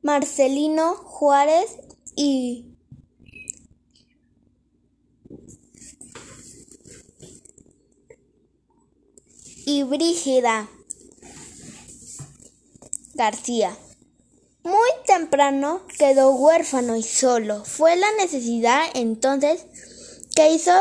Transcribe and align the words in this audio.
Marcelino 0.02 0.96
Juárez 0.96 1.78
y 2.14 2.66
y 9.64 9.82
Brígida 9.84 10.68
García. 13.14 13.74
Muy 14.64 14.90
temprano 15.06 15.82
quedó 15.98 16.30
huérfano 16.32 16.96
y 16.96 17.02
solo. 17.02 17.64
Fue 17.64 17.96
la 17.96 18.10
necesidad 18.18 18.84
entonces 18.94 19.66
que 20.34 20.52
hizo 20.52 20.72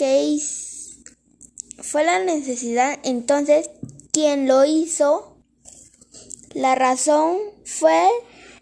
que 0.00 0.22
hizo, 0.22 1.02
fue 1.82 2.04
la 2.04 2.24
necesidad 2.24 2.98
entonces 3.02 3.70
quien 4.12 4.48
lo 4.48 4.64
hizo. 4.64 5.36
La 6.54 6.74
razón 6.74 7.36
fue 7.66 8.08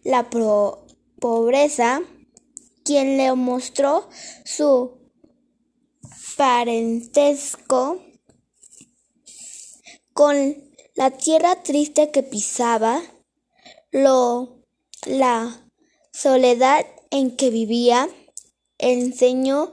la 0.02 0.28
pobreza 0.30 2.02
quien 2.82 3.16
le 3.18 3.32
mostró 3.34 4.08
su 4.44 4.98
parentesco 6.36 8.02
con 10.12 10.56
la 10.96 11.10
tierra 11.12 11.62
triste 11.62 12.10
que 12.10 12.24
pisaba, 12.24 13.00
lo, 14.02 14.64
la 15.06 15.68
soledad 16.12 16.86
en 17.10 17.36
que 17.36 17.50
vivía, 17.50 18.08
enseñó 18.78 19.72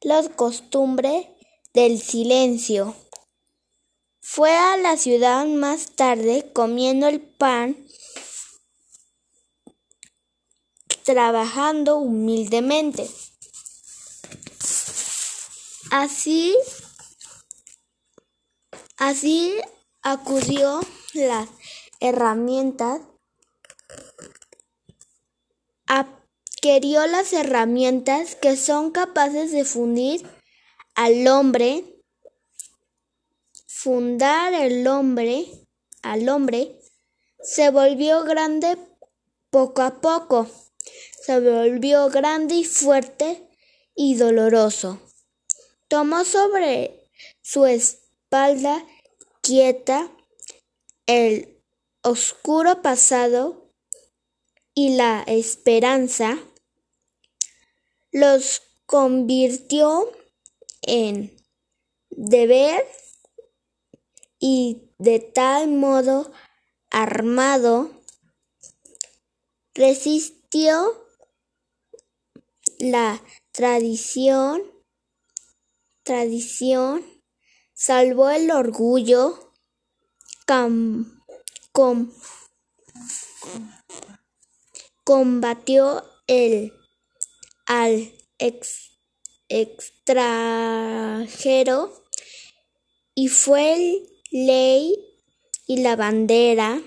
la 0.00 0.28
costumbre 0.30 1.36
del 1.72 2.00
silencio. 2.00 2.94
Fue 4.20 4.56
a 4.56 4.76
la 4.76 4.96
ciudad 4.96 5.46
más 5.46 5.92
tarde 5.92 6.50
comiendo 6.52 7.08
el 7.08 7.20
pan, 7.20 7.76
trabajando 11.02 11.98
humildemente. 11.98 13.08
Así, 15.90 16.56
así 18.96 19.54
acudió 20.00 20.80
las 21.12 21.48
herramientas, 22.00 23.02
adquirió 25.92 27.06
las 27.06 27.34
herramientas 27.34 28.34
que 28.34 28.56
son 28.56 28.92
capaces 28.92 29.52
de 29.52 29.66
fundir 29.66 30.26
al 30.94 31.28
hombre, 31.28 31.84
fundar 33.66 34.54
el 34.54 34.86
hombre, 34.86 35.46
al 36.02 36.30
hombre, 36.30 36.80
se 37.42 37.70
volvió 37.70 38.24
grande 38.24 38.78
poco 39.50 39.82
a 39.82 40.00
poco, 40.00 40.46
se 41.20 41.40
volvió 41.40 42.08
grande 42.08 42.54
y 42.54 42.64
fuerte 42.64 43.46
y 43.94 44.14
doloroso. 44.14 44.98
Tomó 45.88 46.24
sobre 46.24 47.06
su 47.42 47.66
espalda 47.66 48.82
quieta 49.42 50.10
el 51.06 51.60
oscuro 52.00 52.80
pasado 52.80 53.61
y 54.74 54.96
la 54.96 55.22
esperanza, 55.26 56.38
los 58.10 58.62
convirtió 58.86 60.10
en 60.82 61.36
deber 62.10 62.86
y 64.38 64.90
de 64.98 65.18
tal 65.20 65.68
modo 65.68 66.32
armado 66.90 68.02
resistió 69.74 71.06
la 72.78 73.22
tradición, 73.52 74.62
tradición 76.02 77.04
salvó 77.72 78.30
el 78.30 78.50
orgullo, 78.50 79.52
combatió 85.04 86.04
el 86.26 86.72
al 87.66 88.12
extranjero 89.48 91.92
y 93.14 93.28
fue 93.28 93.74
el 93.74 94.08
ley 94.30 94.96
y 95.66 95.78
la 95.78 95.96
bandera 95.96 96.80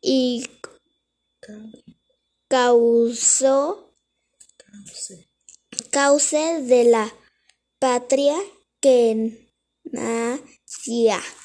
y 0.00 0.46
causó 2.48 3.94
cauce 5.90 6.62
de 6.62 6.84
la 6.84 7.12
patria 7.78 8.36
que 8.80 9.50
nacía. 9.84 11.20